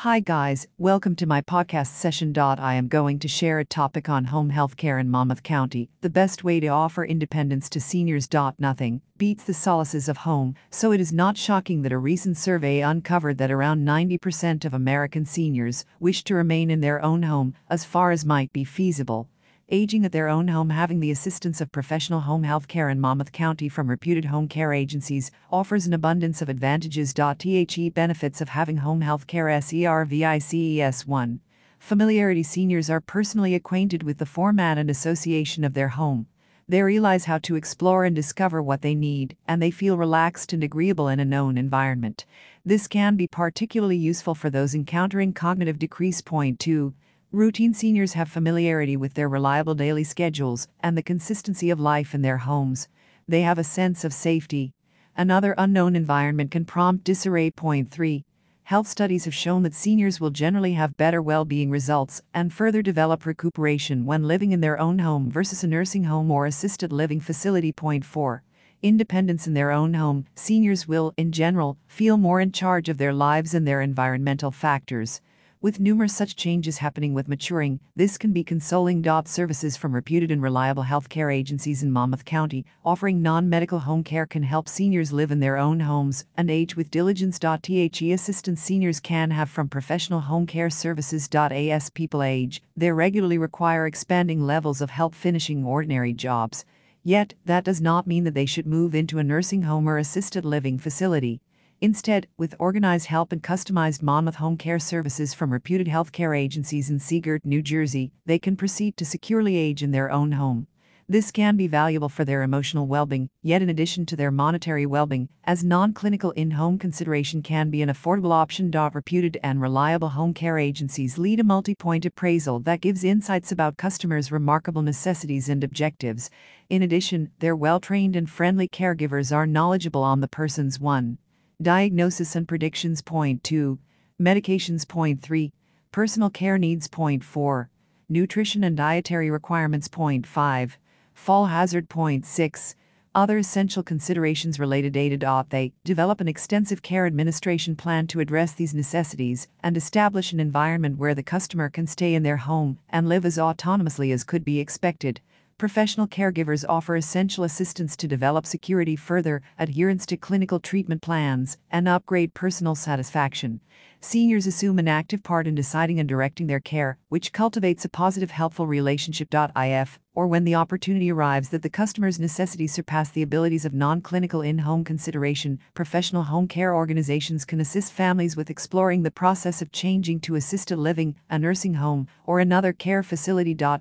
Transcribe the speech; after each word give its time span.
Hi, 0.00 0.18
guys, 0.20 0.66
welcome 0.78 1.14
to 1.16 1.26
my 1.26 1.42
podcast 1.42 1.88
session. 1.88 2.32
I 2.38 2.72
am 2.72 2.88
going 2.88 3.18
to 3.18 3.28
share 3.28 3.58
a 3.58 3.66
topic 3.66 4.08
on 4.08 4.24
home 4.24 4.48
health 4.48 4.78
care 4.78 4.98
in 4.98 5.10
Monmouth 5.10 5.42
County, 5.42 5.90
the 6.00 6.08
best 6.08 6.42
way 6.42 6.58
to 6.60 6.68
offer 6.68 7.04
independence 7.04 7.68
to 7.68 7.82
seniors. 7.82 8.26
Nothing 8.58 9.02
beats 9.18 9.44
the 9.44 9.52
solaces 9.52 10.08
of 10.08 10.16
home, 10.16 10.54
so 10.70 10.90
it 10.92 11.02
is 11.02 11.12
not 11.12 11.36
shocking 11.36 11.82
that 11.82 11.92
a 11.92 11.98
recent 11.98 12.38
survey 12.38 12.80
uncovered 12.80 13.36
that 13.36 13.50
around 13.50 13.86
90% 13.86 14.64
of 14.64 14.72
American 14.72 15.26
seniors 15.26 15.84
wish 15.98 16.24
to 16.24 16.34
remain 16.34 16.70
in 16.70 16.80
their 16.80 17.02
own 17.04 17.24
home 17.24 17.52
as 17.68 17.84
far 17.84 18.10
as 18.10 18.24
might 18.24 18.50
be 18.54 18.64
feasible 18.64 19.28
aging 19.72 20.04
at 20.04 20.10
their 20.12 20.28
own 20.28 20.48
home 20.48 20.70
having 20.70 20.98
the 21.00 21.10
assistance 21.12 21.60
of 21.60 21.70
professional 21.72 22.20
home 22.22 22.42
health 22.42 22.66
care 22.68 22.88
in 22.88 22.98
Monmouth 23.00 23.30
County 23.32 23.68
from 23.68 23.88
reputed 23.88 24.24
home 24.26 24.48
care 24.48 24.72
agencies 24.72 25.30
offers 25.50 25.86
an 25.86 25.92
abundance 25.92 26.42
of 26.42 26.48
advantages. 26.48 27.12
The 27.14 27.92
benefits 27.94 28.40
of 28.40 28.48
having 28.50 28.78
home 28.78 29.00
health 29.02 29.26
care 29.28 29.46
SERVICES 29.60 31.06
1. 31.06 31.40
Familiarity 31.78 32.42
seniors 32.42 32.90
are 32.90 33.00
personally 33.00 33.54
acquainted 33.54 34.02
with 34.02 34.18
the 34.18 34.26
format 34.26 34.76
and 34.76 34.90
association 34.90 35.62
of 35.64 35.74
their 35.74 35.88
home. 35.90 36.26
They 36.68 36.82
realize 36.82 37.24
how 37.26 37.38
to 37.38 37.54
explore 37.56 38.04
and 38.04 38.14
discover 38.14 38.60
what 38.62 38.82
they 38.82 38.94
need, 38.96 39.36
and 39.46 39.60
they 39.62 39.70
feel 39.70 39.96
relaxed 39.96 40.52
and 40.52 40.62
agreeable 40.64 41.06
in 41.08 41.18
a 41.20 41.24
known 41.24 41.56
environment. 41.58 42.26
This 42.64 42.86
can 42.88 43.14
be 43.16 43.26
particularly 43.28 43.96
useful 43.96 44.34
for 44.34 44.50
those 44.50 44.74
encountering 44.74 45.32
cognitive 45.32 45.78
decrease. 45.78 46.20
Point 46.20 46.58
2. 46.60 46.92
Routine 47.32 47.72
seniors 47.74 48.14
have 48.14 48.28
familiarity 48.28 48.96
with 48.96 49.14
their 49.14 49.28
reliable 49.28 49.76
daily 49.76 50.02
schedules 50.02 50.66
and 50.80 50.98
the 50.98 51.02
consistency 51.02 51.70
of 51.70 51.78
life 51.78 52.12
in 52.12 52.22
their 52.22 52.38
homes. 52.38 52.88
They 53.28 53.42
have 53.42 53.56
a 53.56 53.62
sense 53.62 54.02
of 54.04 54.12
safety. 54.12 54.72
Another 55.16 55.54
unknown 55.56 55.94
environment 55.94 56.50
can 56.50 56.64
prompt 56.64 57.04
disarray. 57.04 57.52
Point 57.52 57.88
3. 57.88 58.24
Health 58.64 58.88
studies 58.88 59.26
have 59.26 59.34
shown 59.34 59.62
that 59.62 59.74
seniors 59.76 60.20
will 60.20 60.30
generally 60.32 60.72
have 60.72 60.96
better 60.96 61.22
well 61.22 61.44
being 61.44 61.70
results 61.70 62.20
and 62.34 62.52
further 62.52 62.82
develop 62.82 63.24
recuperation 63.24 64.06
when 64.06 64.26
living 64.26 64.50
in 64.50 64.60
their 64.60 64.80
own 64.80 64.98
home 64.98 65.30
versus 65.30 65.62
a 65.62 65.68
nursing 65.68 66.02
home 66.04 66.32
or 66.32 66.46
assisted 66.46 66.92
living 66.92 67.20
facility. 67.20 67.70
Point 67.70 68.04
4 68.04 68.42
independence 68.82 69.46
in 69.46 69.54
their 69.54 69.70
own 69.70 69.94
home, 69.94 70.24
seniors 70.34 70.88
will, 70.88 71.12
in 71.16 71.30
general, 71.30 71.78
feel 71.86 72.16
more 72.16 72.40
in 72.40 72.50
charge 72.50 72.88
of 72.88 72.96
their 72.98 73.12
lives 73.12 73.52
and 73.54 73.68
their 73.68 73.82
environmental 73.82 74.50
factors. 74.50 75.20
With 75.62 75.78
numerous 75.78 76.14
such 76.14 76.36
changes 76.36 76.78
happening 76.78 77.12
with 77.12 77.28
maturing, 77.28 77.80
this 77.94 78.16
can 78.16 78.32
be 78.32 78.42
consoling. 78.42 79.04
Services 79.26 79.76
from 79.76 79.94
reputed 79.94 80.30
and 80.30 80.40
reliable 80.40 80.84
healthcare 80.84 81.30
agencies 81.34 81.82
in 81.82 81.92
Monmouth 81.92 82.24
County, 82.24 82.64
offering 82.82 83.20
non 83.20 83.46
medical 83.50 83.80
home 83.80 84.02
care, 84.02 84.24
can 84.24 84.42
help 84.42 84.70
seniors 84.70 85.12
live 85.12 85.30
in 85.30 85.40
their 85.40 85.58
own 85.58 85.80
homes 85.80 86.24
and 86.34 86.50
age 86.50 86.76
with 86.76 86.90
diligence. 86.90 87.38
The 87.38 87.90
assistance 88.14 88.62
seniors 88.62 89.00
can 89.00 89.32
have 89.32 89.50
from 89.50 89.68
professional 89.68 90.20
home 90.20 90.46
care 90.46 90.70
services. 90.70 91.28
As 91.34 91.90
people 91.90 92.22
age, 92.22 92.62
they 92.74 92.90
regularly 92.90 93.36
require 93.36 93.86
expanding 93.86 94.40
levels 94.40 94.80
of 94.80 94.88
help 94.88 95.14
finishing 95.14 95.62
ordinary 95.62 96.14
jobs. 96.14 96.64
Yet, 97.04 97.34
that 97.44 97.64
does 97.64 97.82
not 97.82 98.06
mean 98.06 98.24
that 98.24 98.32
they 98.32 98.46
should 98.46 98.66
move 98.66 98.94
into 98.94 99.18
a 99.18 99.22
nursing 99.24 99.64
home 99.64 99.90
or 99.90 99.98
assisted 99.98 100.46
living 100.46 100.78
facility. 100.78 101.42
Instead, 101.82 102.26
with 102.36 102.54
organized 102.58 103.06
help 103.06 103.32
and 103.32 103.42
customized 103.42 104.02
Monmouth 104.02 104.34
home 104.34 104.58
care 104.58 104.78
services 104.78 105.32
from 105.32 105.50
reputed 105.50 105.86
healthcare 105.86 106.38
agencies 106.38 106.90
in 106.90 106.98
Sea 106.98 107.20
Girt, 107.20 107.42
New 107.46 107.62
Jersey, 107.62 108.12
they 108.26 108.38
can 108.38 108.54
proceed 108.54 108.98
to 108.98 109.06
securely 109.06 109.56
age 109.56 109.82
in 109.82 109.90
their 109.90 110.10
own 110.10 110.32
home. 110.32 110.66
This 111.08 111.30
can 111.30 111.56
be 111.56 111.66
valuable 111.66 112.10
for 112.10 112.22
their 112.22 112.42
emotional 112.42 112.86
well 112.86 113.06
being, 113.06 113.30
yet, 113.42 113.62
in 113.62 113.70
addition 113.70 114.04
to 114.06 114.14
their 114.14 114.30
monetary 114.30 114.84
well 114.84 115.06
being, 115.06 115.30
as 115.44 115.64
non 115.64 115.94
clinical 115.94 116.32
in 116.32 116.50
home 116.50 116.78
consideration 116.78 117.42
can 117.42 117.70
be 117.70 117.80
an 117.80 117.88
affordable 117.88 118.30
option. 118.30 118.70
Reputed 118.70 119.38
and 119.42 119.62
reliable 119.62 120.10
home 120.10 120.34
care 120.34 120.58
agencies 120.58 121.16
lead 121.16 121.40
a 121.40 121.44
multi 121.44 121.74
point 121.74 122.04
appraisal 122.04 122.60
that 122.60 122.82
gives 122.82 123.04
insights 123.04 123.50
about 123.50 123.78
customers' 123.78 124.30
remarkable 124.30 124.82
necessities 124.82 125.48
and 125.48 125.64
objectives. 125.64 126.28
In 126.68 126.82
addition, 126.82 127.30
their 127.38 127.56
well 127.56 127.80
trained 127.80 128.16
and 128.16 128.28
friendly 128.28 128.68
caregivers 128.68 129.34
are 129.34 129.46
knowledgeable 129.46 130.02
on 130.02 130.20
the 130.20 130.28
person's 130.28 130.78
one. 130.78 131.16
Diagnosis 131.62 132.34
and 132.34 132.48
predictions. 132.48 133.02
Point 133.02 133.44
2. 133.44 133.78
Medications. 134.20 134.88
Point 134.88 135.20
3. 135.20 135.52
Personal 135.92 136.30
care 136.30 136.56
needs. 136.56 136.88
Point 136.88 137.22
4. 137.22 137.68
Nutrition 138.08 138.64
and 138.64 138.74
dietary 138.76 139.30
requirements. 139.30 139.86
Point 139.86 140.26
5. 140.26 140.78
Fall 141.12 141.46
hazard. 141.48 141.90
Point 141.90 142.24
6. 142.24 142.74
Other 143.14 143.36
essential 143.36 143.82
considerations 143.82 144.58
related 144.58 144.94
to 144.94 145.16
DOT. 145.18 145.50
They 145.50 145.72
develop 145.84 146.22
an 146.22 146.28
extensive 146.28 146.80
care 146.80 147.04
administration 147.06 147.76
plan 147.76 148.06
to 148.06 148.20
address 148.20 148.54
these 148.54 148.74
necessities 148.74 149.46
and 149.62 149.76
establish 149.76 150.32
an 150.32 150.40
environment 150.40 150.96
where 150.96 151.14
the 151.14 151.22
customer 151.22 151.68
can 151.68 151.86
stay 151.86 152.14
in 152.14 152.22
their 152.22 152.38
home 152.38 152.78
and 152.88 153.06
live 153.06 153.26
as 153.26 153.36
autonomously 153.36 154.14
as 154.14 154.24
could 154.24 154.46
be 154.46 154.60
expected 154.60 155.20
professional 155.60 156.06
caregivers 156.08 156.64
offer 156.70 156.96
essential 156.96 157.44
assistance 157.44 157.94
to 157.94 158.08
develop 158.08 158.46
security 158.46 158.96
further 158.96 159.42
adherence 159.58 160.06
to 160.06 160.16
clinical 160.16 160.58
treatment 160.58 161.02
plans 161.02 161.58
and 161.70 161.86
upgrade 161.86 162.32
personal 162.32 162.74
satisfaction. 162.74 163.60
Seniors 164.00 164.46
assume 164.46 164.78
an 164.78 164.88
active 164.88 165.22
part 165.22 165.46
in 165.46 165.54
deciding 165.54 166.00
and 166.00 166.08
directing 166.08 166.46
their 166.46 166.60
care, 166.60 166.96
which 167.10 167.34
cultivates 167.34 167.84
a 167.84 167.90
positive, 167.90 168.30
helpful 168.30 168.66
relationship. 168.66 169.28
IF 169.54 169.98
or 170.14 170.26
when 170.26 170.44
the 170.44 170.54
opportunity 170.54 171.10
arrives 171.10 171.48
that 171.50 171.60
the 171.62 171.68
customer's 171.70 172.18
necessities 172.18 172.72
surpass 172.72 173.10
the 173.10 173.20
abilities 173.22 173.64
of 173.66 173.72
non 173.72 174.00
clinical 174.00 174.42
in 174.42 174.58
home 174.58 174.84
consideration, 174.84 175.58
professional 175.74 176.24
home 176.24 176.48
care 176.48 176.74
organizations 176.74 177.44
can 177.44 177.60
assist 177.60 177.92
families 177.92 178.36
with 178.36 178.50
exploring 178.50 179.02
the 179.04 179.10
process 179.10 179.62
of 179.62 179.70
changing 179.72 180.18
to 180.20 180.34
assisted 180.34 180.76
living, 180.76 181.14
a 181.28 181.38
nursing 181.38 181.74
home, 181.74 182.08
or 182.26 182.40
another 182.40 182.72
care 182.72 183.02
facility. 183.02 183.30